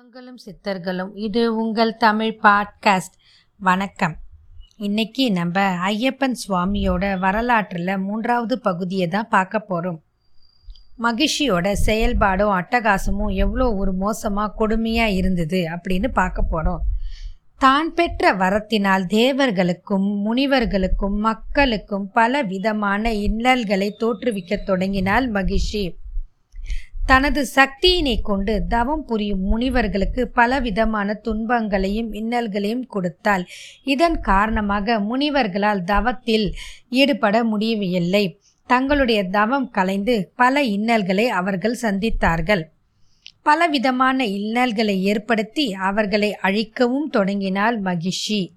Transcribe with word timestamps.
தெய்வங்களும் 0.00 0.38
சித்தர்களும் 0.44 1.10
இது 1.14 1.56
உங்கள் 1.56 1.96
தமிழ் 1.96 2.38
பாட்காஸ்ட். 2.42 3.16
வணக்கம். 3.56 4.16
இன்னைக்கு 4.76 5.32
நம்ம 5.32 5.60
ஐயப்பன் 5.88 6.36
சுவாமியோட 6.48 7.18
வரலாற்றில் 7.18 7.98
மூன்றாவது 7.98 8.58
பகுதியை 8.58 9.08
தான் 9.08 9.28
பார்க்க 9.28 9.58
போகிறோம் 9.58 10.02
மகிழ்ச்சியோட 10.98 11.72
செயல்பாடும் 11.86 12.54
அட்டகாசமும் 12.54 13.34
எவ்வளோ 13.34 13.74
ஒரு 13.74 13.92
மோசமாக 13.92 14.54
கொடுமையாக 14.58 15.10
இருந்தது 15.10 15.68
அப்படின்னு 15.70 16.08
பார்க்க 16.08 16.42
போகிறோம் 16.42 16.82
தான் 17.58 17.94
பெற்ற 17.94 18.32
வரத்தினால் 18.34 19.04
தேவர்களுக்கும் 19.06 20.08
முனிவர்களுக்கும் 20.24 21.18
மக்களுக்கும் 21.18 22.10
பல 22.12 22.42
விதமான 22.42 23.12
இன்னல்களை 23.12 23.96
தோற்றுவிக்க 24.00 24.64
தொடங்கினால் 24.64 25.28
மகிழ்ச்சி. 25.28 25.98
தனது 27.10 27.46
சக்தியினை 27.54 28.20
கொண்டு 28.22 28.66
தவம் 28.68 29.04
புரியும் 29.04 29.40
முனிவர்களுக்கு 29.40 30.28
பலவிதமான 30.28 31.14
துன்பங்களையும் 31.14 32.12
இன்னல்களையும் 32.12 32.86
கொடுத்தாள். 32.86 33.46
இதன் 33.84 34.20
காரணமாக 34.20 34.98
முனிவர்களால் 35.00 35.82
தவத்தில் 35.84 36.54
ஈடுபட 36.88 37.44
முடியவில்லை. 37.44 38.40
தங்களுடைய 38.66 39.24
தவம் 39.24 39.70
கலைந்து 39.70 40.32
பல 40.36 40.62
இன்னல்களை 40.62 41.28
அவர்கள் 41.28 41.76
சந்தித்தார்கள். 41.82 42.62
பலவிதமான 43.42 44.26
இன்னல்களை 44.26 45.02
ஏற்படுத்தி 45.02 45.72
அவர்களை 45.72 46.34
அழிக்கவும் 46.34 47.08
தொடங்கினாள் 47.08 47.82
மகிஷி. 47.82 48.48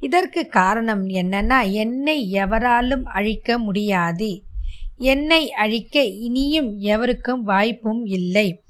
இதற்கு 0.00 0.46
காரணம் 0.46 1.08
என்னன்னா 1.08 1.70
என்னை 1.70 2.30
எவராலும் 2.30 3.04
அழிக்க 3.04 3.58
முடியாது. 3.58 4.42
என்னை 5.00 5.52
அழிக்க 5.52 6.02
இனியும் 6.04 6.78
எவருக்கும் 6.78 7.42
வாய்ப்பும் 7.42 8.04
இல்லை. 8.04 8.62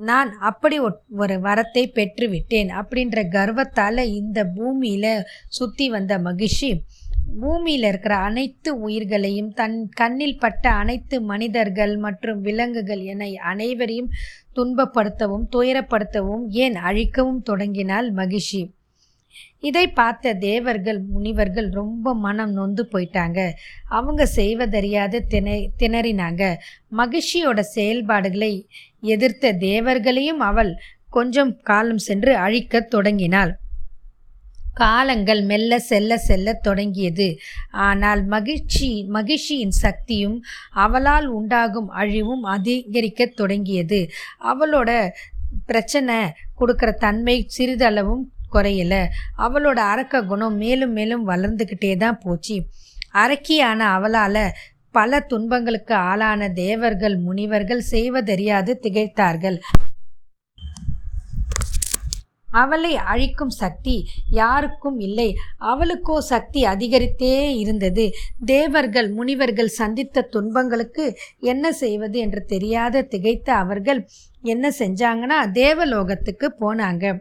நான் 0.00 0.30
அப்படி 0.38 0.78
ஒரு 1.16 1.34
வரத்தை 1.46 1.82
பெற்றுவிட்டேன் 1.98 2.70
அப்படின்ற 2.78 3.22
கர்வத்தால் 3.36 4.02
இந்த 4.04 4.44
பூமியில் 4.44 5.24
சுற்றி 5.48 5.88
வந்த 5.88 6.18
மகிழ்ச்சி. 6.18 6.70
பூமியில் 7.40 7.82
இருக்கிற 7.82 8.14
அனைத்து 8.16 8.80
உயிர்களையும் 8.80 9.52
தன் 9.52 9.88
கண்ணில் 9.94 10.38
பட்ட 10.38 10.70
அனைத்து 10.70 11.22
மனிதர்கள் 11.22 11.96
மற்றும் 11.96 12.40
விலங்குகள் 12.40 13.02
என 13.12 13.28
அனைவரையும் 13.52 14.10
துன்பப்படுத்தவும் 14.54 15.46
துயரப்படுத்தவும் 15.56 16.44
ஏன் 16.48 16.74
அழிக்கவும் 16.74 17.42
தொடங்கினால் 17.42 18.12
மகிழ்ச்சி. 18.12 18.62
இதை 19.60 19.88
பார்த்த 19.88 20.34
தேவர்கள் 20.34 21.00
முனிவர்கள் 21.00 21.68
ரொம்ப 21.68 22.14
மனம் 22.14 22.52
நொந்து 22.52 22.88
போயிட்டாங்க. 22.92 23.50
அவங்க 23.88 24.26
செய்வதறியாது 24.26 25.26
திணை 25.26 25.70
திணறினாங்க. 25.78 26.54
மகிழ்ச்சியோட 26.96 27.60
செயல்பாடுகளை 27.60 28.68
எதிர்த்த 29.00 29.52
தேவர்களையும் 29.52 30.40
அவள் 30.40 30.74
கொஞ்சம் 31.10 31.60
காலம் 31.62 31.98
சென்று 31.98 32.36
அழிக்கத் 32.36 32.90
தொடங்கினாள். 32.90 33.58
காலங்கள் 34.74 35.42
மெல்ல 35.42 35.78
செல்ல 35.78 36.18
செல்ல 36.18 36.52
தொடங்கியது. 36.52 37.38
ஆனால் 37.70 38.24
மகிழ்ச்சி 38.24 39.04
மகிழ்ச்சியின் 39.04 39.70
சக்தியும் 39.70 40.42
அவளால் 40.72 41.26
உண்டாகும் 41.26 41.88
அழிவும் 41.88 42.42
அதிகரிக்க 42.42 43.26
தொடங்கியது. 43.26 44.08
அவளோட 44.44 45.08
பிரச்சனை 45.66 46.14
கொடுக்குற 46.60 46.94
தன்மை 46.94 47.48
சிறிதளவும் 47.58 48.24
குறையல. 48.52 49.06
அவளோட 49.38 49.78
அரக்க 49.92 50.22
குணம் 50.22 50.56
மேலும் 50.56 50.92
மேலும் 50.92 51.28
வளர்ந்துக்கிட்டே 51.28 51.96
தான் 51.96 52.20
போச்சு. 52.22 52.56
அரக்கியான 53.14 53.78
அவளால் 53.78 54.54
பல 54.90 55.20
துன்பங்களுக்கு 55.20 55.94
ஆளான 55.94 56.48
தேவர்கள் 56.48 57.18
முனிவர்கள் 57.18 57.80
செய்வதறியாது 57.80 58.80
திகைத்தார்கள். 58.82 59.58
அவளை 62.50 62.96
அழிக்கும் 62.96 63.50
சக்தி 63.50 63.94
யாருக்கும் 64.30 64.98
இல்லை. 64.98 65.34
அவளுக்கோ 65.58 66.20
சக்தி 66.20 66.64
அதிகரித்தே 66.64 67.48
இருந்தது. 67.56 68.10
தேவர்கள் 68.44 69.12
முனிவர்கள் 69.12 69.66
சந்தித்த 69.66 70.22
துன்பங்களுக்கு 70.22 71.16
என்ன 71.40 71.72
செய்வது 71.72 72.18
என்று 72.18 72.44
தெரியாத 72.44 73.06
திகைத்த 73.10 73.50
அவர்கள் 73.50 74.08
என்ன 74.42 74.72
செஞ்சாங்கன்னா 74.78 75.50
தேவலோகத்துக்கு 75.52 76.54
போனாங்க. 76.60 77.16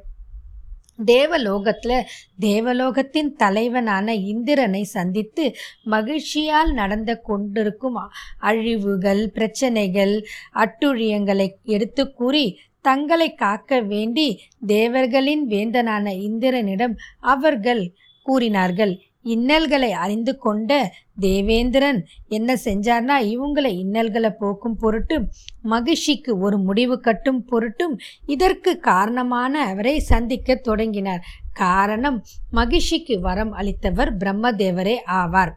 தேவலோகத்தில் 1.05 2.05
தேவலோகத்தின் 2.39 3.33
தலைவனான 3.35 4.15
இந்திரனை 4.15 4.83
சந்தித்து 4.83 5.55
மகிழ்ச்சியால் 5.83 6.73
நடந்து 6.73 7.21
கொண்டிருக்கும் 7.21 7.97
அழிவுகள் 8.37 9.29
பிரச்சனைகள் 9.33 10.25
அட்டுழியங்களை 10.55 11.47
எடுத்து 11.63 12.11
கூறி 12.11 12.59
தங்களை 12.81 13.33
காக்க 13.33 13.81
வேண்டி 13.81 14.41
தேவர்களின் 14.67 15.47
வேந்தனான 15.47 16.11
இந்திரனிடம் 16.13 16.95
அவர்கள் 17.19 17.93
கூறினார்கள். 18.23 19.04
இன்னல்களை 19.25 19.91
அறிந்து 20.05 20.33
கொண்ட 20.37 20.71
தேவேந்திரன் 21.19 21.99
என்ன 22.27 22.53
செஞ்சார்னா 22.65 23.17
இவங்களை 23.31 23.71
இன்னல்களை 23.83 24.31
போக்கும் 24.39 24.77
பொருட்டு 24.77 25.17
மகிழ்ச்சிக்கு 25.61 26.31
ஒரு 26.39 26.57
முடிவு 26.57 26.99
கட்டும் 26.99 27.41
பொருட்டும் 27.45 27.95
இதற்கு 28.25 28.73
காரணமான 28.91 29.63
அவரை 29.65 29.95
சந்திக்க 29.99 30.55
தொடங்கினார். 30.55 31.23
காரணம் 31.53 32.17
மகிழ்ச்சிக்கு 32.51 33.19
வரம் 33.19 33.53
அளித்தவர் 33.53 34.11
பிரம்மதேவரே 34.19 34.95
ஆவார். 35.19 35.53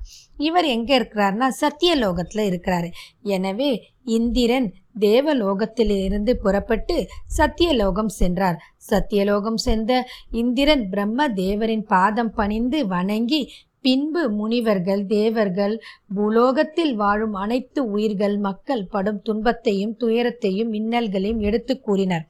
இவர் 0.46 0.66
எங்கே 0.74 0.94
இருக்கிறார்னா 0.98 1.46
சத்தியலோகத்தில் 1.62 2.44
இருக்கிறாரு. 2.50 2.88
எனவே 3.36 3.70
இந்திரன் 4.16 4.68
தேவலோகத்திலிருந்து 5.00 6.32
புறப்பட்டு 6.44 6.96
சத்தியலோகம் 7.38 8.12
சென்றார். 8.20 8.58
சத்தியலோகம் 8.90 9.60
சென்ற 9.66 10.00
இந்திரன் 10.42 10.84
பிரம்ம 10.92 11.28
தேவரின் 11.42 11.86
பாதம் 11.94 12.32
பணிந்து 12.38 12.80
வணங்கி 12.94 13.42
பின்பு 13.86 14.22
முனிவர்கள் 14.38 15.02
தேவர்கள் 15.06 15.74
பூலோகத்தில் 16.14 16.94
வாழும் 17.02 17.36
அனைத்து 17.42 17.80
உயிர்கள் 17.94 18.36
மக்கள் 18.46 18.82
படும் 18.94 19.20
துன்பத்தையும் 19.26 19.94
துயரத்தையும் 19.96 20.72
இன்னல்களையும் 20.72 21.44
எடுத்து 21.48 21.74
கூறினர். 21.80 22.24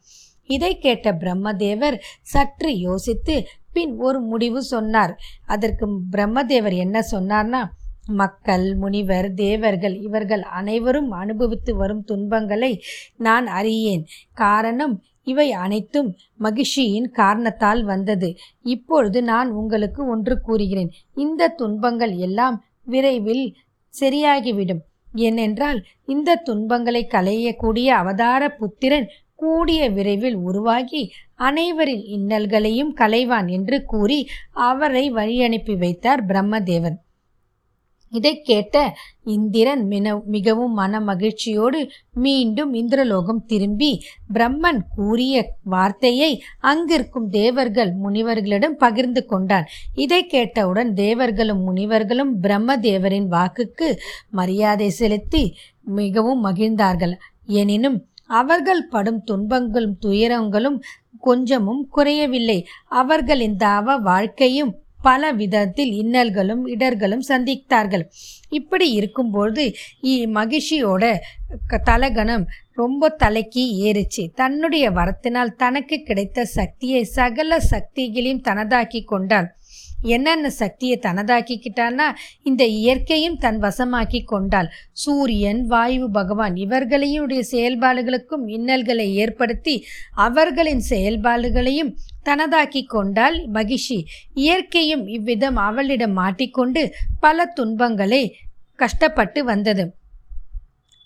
இதை 0.57 0.73
கேட்ட 0.79 1.09
பிரம்மதேவர் 1.23 1.97
சற்று 2.33 2.71
யோசித்து 2.79 3.35
பின் 3.75 3.95
ஒரு 4.07 4.21
முடிவு 4.31 4.61
சொன்னார். 4.73 5.13
அதற்கு 5.55 5.87
பிரம்மதேவர் 6.15 6.77
என்ன 6.85 6.99
சொன்னார்னா 7.15 7.63
மக்கள் 8.09 8.75
முனிவர் 8.75 9.35
தேவர்கள் 9.35 10.01
இவர்கள் 10.01 10.43
அனைவரும் 10.43 11.11
அனுபவித்து 11.11 11.77
வரும் 11.77 12.05
துன்பங்களை 12.05 12.83
நான் 13.17 13.47
அறியேன். 13.47 14.07
காரணம் 14.35 15.03
இவை 15.23 15.53
அனைத்தும் 15.53 16.17
மகிழ்ச்சியின் 16.37 17.11
காரணத்தால் 17.11 17.85
வந்தது. 17.85 18.37
இப்பொழுது 18.63 19.23
நான் 19.23 19.51
உங்களுக்கு 19.51 20.07
ஒன்று 20.07 20.41
கூறுகிறேன். 20.41 20.91
இந்த 21.15 21.49
துன்பங்கள் 21.49 22.17
எல்லாம் 22.17 22.65
விரைவில் 22.85 23.57
சரியாகிவிடும். 24.01 24.83
ஏனென்றால் 25.15 25.85
இந்த 26.07 26.37
துன்பங்களை 26.37 27.07
களையக்கூடிய 27.11 27.87
அவதார 27.87 28.49
புத்திரன் 28.49 29.09
கூடிய 29.35 29.91
விரைவில் 29.91 30.35
உருவாகி 30.35 31.13
அனைவரின் 31.37 32.03
இன்னல்களையும் 32.03 32.95
களைவான் 32.97 33.49
என்று 33.51 33.85
கூறி 33.85 34.29
அவரை 34.53 35.13
வழியனுப்பி 35.13 35.79
வைத்தார் 35.79 36.27
பிரம்மதேவன். 36.27 36.97
இதை 38.11 38.41
கேட்ட 38.41 38.95
இந்திரன் 39.25 39.87
மின 39.87 40.21
மிகவும் 40.25 40.73
மன 40.73 41.01
மகிழ்ச்சியோடு 41.01 41.91
மீண்டும் 42.13 42.75
இந்திரலோகம் 42.75 43.43
திரும்பி 43.47 44.03
பிரம்மன் 44.35 44.79
கூறிய 44.95 45.53
வார்த்தையை 45.65 46.43
அங்கிருக்கும் 46.61 47.29
தேவர்கள் 47.29 47.95
முனிவர்களிடம் 48.05 48.77
பகிர்ந்து 48.79 49.27
கொண்டான். 49.27 49.67
இதை 49.95 50.27
கேட்டவுடன் 50.27 50.95
தேவர்களும் 50.95 51.63
முனிவர்களும் 51.63 52.41
பிரம்ம 52.41 52.77
தேவரின் 52.77 53.29
வாக்குக்கு 53.31 53.99
மரியாதை 54.31 54.91
செலுத்தி 54.91 55.57
மிகவும் 55.83 56.45
மகிழ்ந்தார்கள். 56.45 57.17
எனினும் 57.47 58.07
அவர்கள் 58.27 58.87
படும் 58.87 59.23
துன்பங்களும் 59.23 59.97
துயரங்களும் 59.99 60.81
கொஞ்சமும் 61.21 61.89
குறையவில்லை. 61.89 62.67
அவர்களின் 62.89 63.57
தவ 63.57 63.97
வாழ்க்கையும் 63.97 64.73
பல 65.09 65.33
விதத்தில் 65.41 65.93
இன்னல்களும் 66.03 66.65
இடர்களும் 66.75 67.25
சந்தித்தார்கள். 67.29 68.05
இப்படி 68.59 68.87
இருக்கும்போது 68.99 69.65
மகிழ்ச்சியோட 70.39 71.05
தலகணம் 71.91 72.45
ரொம்ப 72.81 73.09
தலைக்கு 73.23 73.63
ஏறிச்சு. 73.89 74.25
தன்னுடைய 74.41 74.87
வரத்தினால் 74.99 75.57
தனக்கு 75.63 75.97
கிடைத்த 76.09 76.45
சக்தியை 76.59 77.03
சகல 77.19 77.61
சக்திகளையும் 77.71 78.45
தனதாக்கி 78.49 79.01
கொண்டாள் 79.05 79.49
என்னென்ன 80.03 80.51
சக்தியை 80.51 80.99
தனதாக்கிக்கிட்டான்னா 81.03 82.05
இந்த 82.43 82.67
இயற்கையும் 82.67 83.39
தன் 83.39 83.63
வசமாக்கி 83.63 84.25
கொண்டாள். 84.25 84.71
சூரியன் 84.93 85.67
வாயு 85.67 86.11
பகவான் 86.11 86.55
இவர்களையுடைய 86.55 87.43
செயல்பாடுகளுக்கும் 87.51 88.47
இன்னல்களை 88.47 89.15
ஏற்படுத்தி 89.15 89.85
அவர்களின் 90.15 90.83
செயல்பாடுகளையும் 90.91 91.97
தனதாக்கி 92.25 92.87
கொண்டால் 92.87 93.51
மகிஷி. 93.51 94.05
இயற்கையும் 94.35 95.07
இவ்விதம் 95.07 95.57
அவளிடம் 95.57 96.13
மாட்டிக்கொண்டு 96.13 96.95
பல 97.21 97.47
துன்பங்களை 97.47 98.37
கஷ்டப்பட்டு 98.77 99.45
வந்தது. 99.45 99.97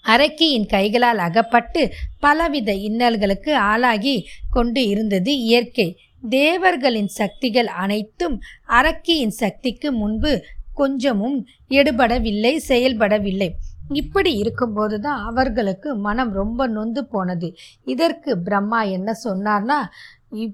அரக்கியின் 0.05 0.67
கைகளால் 0.67 1.19
அகப்பட்டு 1.19 1.93
பலவித 2.21 2.73
இன்னல்களுக்கு 2.73 3.55
ஆளாகி 3.55 4.27
கொண்டு 4.51 4.87
இருந்தது 4.87 5.39
இயற்கை. 5.39 5.99
தேவர்களின் 6.29 7.07
சக்திகள் 7.07 7.67
அனைத்தும் 7.67 8.41
அரக்கியின் 8.67 9.35
சக்திக்கு 9.43 9.93
முன்பு 9.93 10.45
கொஞ்சமும் 10.75 11.47
எடுபடவில்லை 11.69 12.57
செயல்படவில்லை. 12.69 13.51
இப்படி 13.93 14.35
இருக்கும்போது 14.35 15.01
தான் 15.01 15.23
அவர்களுக்கு 15.23 15.95
மனம் 15.95 16.33
ரொம்ப 16.33 16.67
நொந்து 16.67 17.07
போனது. 17.07 17.57
இதற்கு 17.85 18.39
பிரம்மா 18.39 18.83
என்ன 18.83 19.13
சொன்னார்னா 19.25 19.85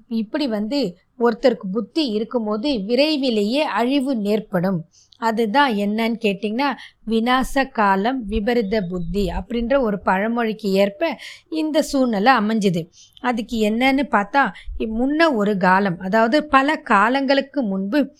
இப்படி 0.07 0.47
வந்து 0.47 0.97
ஒருத்தருக்கு 1.19 1.67
புத்தி 1.71 2.07
இருக்கும்போது 2.07 2.79
விரைவிலேயே 2.79 3.61
அழிவு 3.61 4.15
நேர்படும் 4.15 4.79
அதுதான் 5.17 5.73
என்னன்னு 5.75 6.17
கேட்டிங்கன்னா 6.25 6.69
விநாச 7.07 7.71
காலம் 7.71 8.25
விபரீத 8.25 8.81
புத்தி 8.81 9.31
அப்படின்ற 9.39 9.79
ஒரு 9.79 9.99
பழமொழிக்கு 9.99 10.71
ஏற்ப 10.71 11.17
இந்த 11.49 11.81
சூழ்நிலை 11.81 12.33
அமைஞ்சுது. 12.33 12.81
அதுக்கு 13.21 13.69
என்னன்னு 13.69 14.03
பார்த்தா 14.11 14.43
முன்ன 14.77 15.33
ஒரு 15.33 15.57
காலம் 15.57 15.99
அதாவது 15.99 16.45
பல 16.45 16.75
காலங்களுக்கு 16.75 17.61
முன்பு 17.61 18.17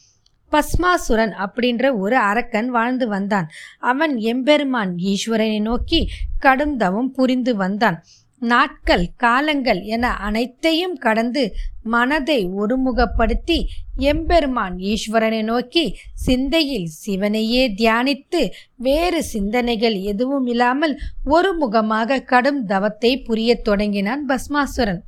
பஸ்மாசுரன் 0.52 1.34
அப்படின்ற 1.46 1.98
ஒரு 1.98 2.18
அரக்கன் 2.18 2.70
வாழ்ந்து 2.70 3.08
வந்தான். 3.08 3.48
அவன் 3.80 4.18
எம்பெருமான் 4.18 4.96
ஈஸ்வரனை 4.96 5.62
நோக்கி 5.62 6.08
கடும் 6.40 6.78
தவம் 6.78 7.12
புரிந்து 7.12 7.56
வந்தான். 7.56 8.04
நாட்கள் 8.42 9.06
காலங்கள் 9.16 9.82
என 9.88 10.12
அனைத்தையும் 10.20 10.98
கடந்து 10.98 11.44
மனதை 11.84 12.40
ஒருமுகப்படுத்தி 12.56 13.58
எம்பெருமான் 14.04 14.76
ஈஸ்வரனை 14.78 15.42
நோக்கி 15.44 15.86
சிந்தையில் 16.16 16.90
சிவனையே 17.06 17.64
தியானித்து 17.76 18.42
வேறு 18.78 19.24
சிந்தனைகள் 19.24 19.98
எதுவும் 20.04 20.46
இல்லாமல் 20.46 20.96
ஒருமுகமாக 21.26 22.24
கடும் 22.24 22.62
தவத்தை 22.66 23.14
புரியத் 23.28 23.62
தொடங்கினான் 23.62 24.24
பஸ்மாசுரன் 24.30 25.02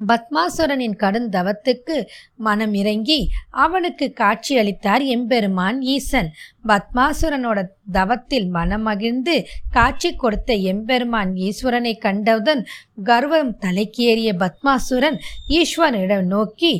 பத்மாசுரனின் 0.00 0.96
கடுந்தவத்துக்கு 0.98 1.96
மனம் 2.36 2.74
இறங்கி 2.74 3.18
அவனுக்கு 3.50 4.12
காட்சி 4.12 4.58
அளித்தார் 4.58 5.02
எம்பெருமான் 5.02 5.80
ஈசன். 5.82 6.30
பத்மாசுரனோட 6.68 7.58
தவத்தில் 7.92 8.48
மனமகிழ்ந்து 8.54 9.44
காட்சி 9.70 10.10
கொடுத்த 10.14 10.52
எம்பெருமான் 10.72 11.32
ஈஸ்வரனை 11.48 11.94
கண்டவுடன் 11.98 12.62
கர்வம் 13.04 13.52
தலைக்கேறிய 13.60 14.32
பத்மாசுரன் 14.42 15.18
ஈஸ்வரனிடம் 15.48 16.26
நோக்கி 16.26 16.72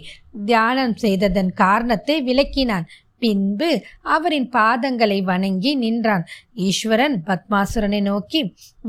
தியானம் 0.45 0.97
செய்ததன் 0.97 1.53
காரணத்தை 1.55 2.23
விளக்கினான். 2.23 2.87
பின்பு 3.25 3.71
அவரின் 4.15 4.49
பாதங்களை 4.53 5.19
வணங்கி 5.25 5.73
நின்றான். 5.77 6.25
ஈஸ்வரன் 6.67 7.17
பத்மாசுரனை 7.27 8.01
நோக்கி 8.03 8.41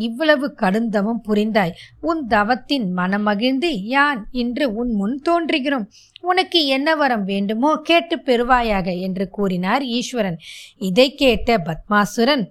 இவ்வளவு 0.07 0.47
கடுந்தவம் 0.61 1.21
புரிந்தாய். 1.27 1.75
உன் 2.01 2.21
தவத்தின் 2.27 2.87
மனமகிழ்ந்து 2.97 3.71
யான் 3.93 4.21
இன்று 4.41 4.67
உன் 4.73 4.91
முன் 4.93 5.15
தோன்றுகிறோம். 5.29 5.87
உனக்கு 6.21 6.59
என்ன 6.67 6.89
வரம் 6.95 7.25
வேண்டுமோ 7.25 7.71
கேட்டு 7.83 8.17
பெறுவாயாக 8.25 8.87
என்று 8.99 9.27
கூறினார் 9.29 9.83
ஈஸ்வரன். 9.97 10.39
இதை 10.81 11.07
கேட்ட 11.15 11.57
பத்மாசுரன் 11.67 12.45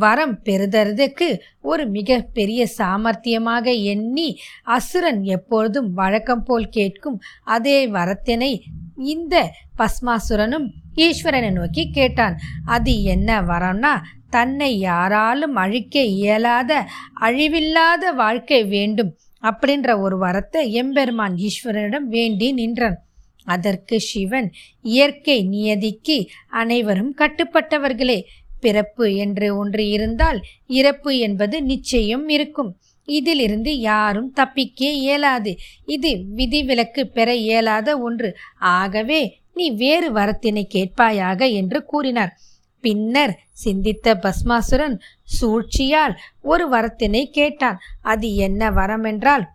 வரம் 0.00 0.34
பெறுதற்கு 0.42 1.28
ஒரு 1.62 1.84
மிக 1.88 2.18
பெரிய 2.32 2.60
சாமர்த்தியமாக 2.78 3.66
எண்ணி 3.92 4.28
அசுரன் 4.76 5.20
எப்பொழுதும் 5.36 5.88
வழக்கம் 5.92 6.44
போல் 6.44 6.68
கேட்கும் 6.68 7.18
அதே 7.48 7.78
வரத்தினை 7.90 8.52
இந்த 9.04 9.52
பஸ்மாசுரனும் 9.78 10.66
ஈஸ்வரனை 10.96 11.50
நோக்கி 11.52 11.90
கேட்டான். 11.90 12.36
அது 12.64 13.02
என்ன 13.02 13.40
வரம்னா 13.42 13.92
தன்னை 14.30 14.78
யாராலும் 14.78 15.54
அழிக்க 15.54 16.02
இயலாத 16.02 16.86
அழிவில்லாத 17.20 18.12
வாழ்க்கை 18.14 18.64
வேண்டும் 18.64 19.16
அப்படின்ற 19.42 19.98
ஒரு 20.00 20.16
வரத்தை 20.20 20.70
எம்பெருமான் 20.70 21.36
ஈஸ்வரனிடம் 21.48 22.06
வேண்டி 22.08 22.52
நின்றான். 22.52 22.98
அதற்கு 23.44 24.00
சிவன் 24.00 24.52
இயற்கை 24.82 25.44
நியதிக்கு 25.44 26.28
அனைவரும் 26.48 27.14
கட்டுப்பட்டவர்களே. 27.18 28.20
பிறப்பு 28.60 29.14
என்று 29.14 29.56
ஒன்று 29.56 29.88
இருந்தால் 29.88 30.40
இறப்பு 30.66 31.18
என்பது 31.18 31.62
நிச்சயம் 31.62 32.28
இருக்கும். 32.28 32.76
இதிலிருந்து 33.04 33.78
யாரும் 33.78 34.32
தப்பிக்க 34.32 34.90
இயலாது. 34.90 35.56
இது 35.86 36.24
விதிவிலக்கு 36.36 37.04
பெற 37.04 37.34
இயலாத 37.34 37.98
ஒன்று. 37.98 38.36
ஆகவே 38.58 39.42
நீ 39.54 39.70
வேறு 39.70 40.12
வரத்தினை 40.12 40.66
கேட்பாயாக 40.74 41.52
என்று 41.52 41.84
கூறினார். 41.84 42.38
பின்னர் 42.80 43.38
சிந்தித்த 43.52 44.14
பஸ்மாசுரன் 44.14 45.00
சூழ்ச்சியால் 45.22 46.18
ஒரு 46.42 46.68
வரத்தினை 46.68 47.24
கேட்டான். 47.24 47.78
அது 48.00 48.34
என்ன 48.34 48.70
வரம் 48.70 49.04
என்றால் 49.04 49.48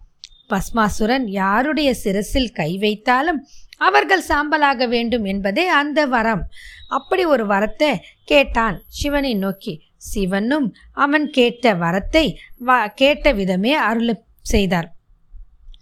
பஸ்மாசுரன் 0.50 1.28
யாருடைய 1.28 1.94
சிரசில் 1.94 2.52
கை 2.52 2.78
வைத்தாலும் 2.82 3.38
அவர்கள் 3.78 4.24
சாம்பலாக 4.28 4.88
வேண்டும் 4.88 5.24
என்பதே 5.24 5.68
அந்த 5.68 6.06
வரம். 6.06 6.44
அப்படி 6.88 7.26
ஒரு 7.26 7.46
வரத்தை 7.46 7.96
கேட்டான் 8.26 8.82
சிவனை 8.88 9.34
நோக்கி. 9.36 9.85
சிவனும் 10.12 10.68
அவன் 11.06 11.28
கேட்ட 11.30 11.74
வரத்தை 11.76 12.26
வ 12.68 12.78
கேட்ட 12.94 13.34
விதமே 13.34 13.74
அருள் 13.88 14.14
செய்தார். 14.46 14.90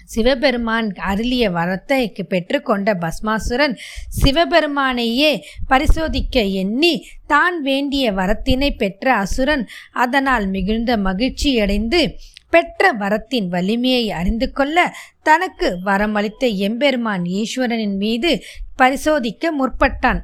சிவபெருமான் 0.05 0.87
அருளிய 1.09 1.45
வரத்தை 1.49 1.99
பெற்றுக்கொண்ட 2.31 2.89
பஸ்மாசுரன் 3.03 3.75
சிவபெருமானையே 4.19 5.31
பரிசோதிக்க 5.67 6.43
எண்ணி 6.61 6.93
தான் 7.25 7.57
வேண்டிய 7.61 8.11
வரத்தினை 8.11 8.69
பெற்ற 8.77 9.05
அசுரன் 9.15 9.63
அதனால் 10.03 10.45
மிகுந்த 10.47 10.97
மகிழ்ச்சியடைந்து 11.07 12.01
பெற்ற 12.49 12.91
வரத்தின் 12.93 13.47
வலிமையை 13.47 14.03
அறிந்து 14.11 14.47
கொள்ள 14.51 14.77
தனக்கு 15.23 15.69
வரமளித்த 15.85 16.47
எம்பெருமான் 16.67 17.25
ஈஸ்வரனின் 17.39 17.97
மீது 17.97 18.31
பரிசோதிக்க 18.75 19.51
முற்பட்டான். 19.59 20.21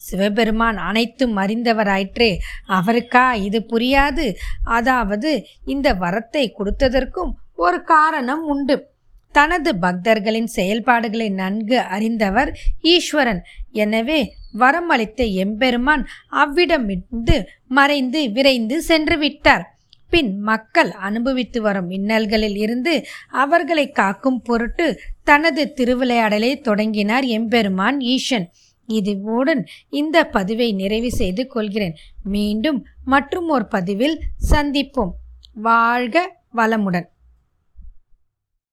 சிவபெருமான் 0.00 0.78
அனைத்தும் 0.88 1.36
அறிந்தவராயிற்றே. 1.36 2.30
அவருக்கா 2.78 3.24
இது 3.48 3.60
புரியாது? 3.72 4.26
அதாவது 4.78 5.32
இந்த 5.64 5.88
வரத்தை 6.04 6.44
கொடுத்ததற்கும் 6.58 7.32
ஒரு 7.66 7.80
காரணம் 7.94 8.44
உண்டு. 8.44 8.76
தனது 9.34 9.70
பக்தர்களின் 9.78 10.48
செயல்பாடுகளை 10.54 11.28
நன்கு 11.40 11.78
அறிந்தவர் 11.94 12.50
ஈஸ்வரன். 12.92 13.42
எனவே 13.82 14.20
வரம் 14.52 14.88
அளித்த 14.88 15.24
எம்பெருமான் 15.44 16.02
அவ்விடமிருந்து 16.42 17.36
மறைந்து 17.68 18.22
விரைந்து 18.30 18.78
சென்று 18.82 19.18
விட்டார். 19.18 19.64
பின் 20.12 20.32
மக்கள் 20.40 20.90
அனுபவித்து 21.08 21.58
வரும் 21.62 21.90
இன்னல்களில் 21.90 22.56
இருந்து 22.56 22.94
அவர்களை 23.42 23.84
காக்கும் 23.90 24.40
பொருட்டு 24.42 24.86
தனது 25.24 25.64
திருவிளையாடலை 25.76 26.50
தொடங்கினார் 26.60 27.26
எம்பெருமான் 27.38 28.00
ஈசன். 28.14 28.46
இதுவுடன் 28.90 29.62
இந்த 29.88 30.26
பதிவை 30.26 30.72
நிறைவு 30.72 31.10
செய்து 31.10 31.46
கொள்கிறேன். 31.46 31.96
மீண்டும் 32.22 32.86
மற்றும் 33.04 33.48
ஒரு 33.48 33.66
பதிவில் 33.66 34.20
சந்திப்போம். 34.50 35.14
வாழ்க 35.54 36.36
வளமுடன். 36.56 37.08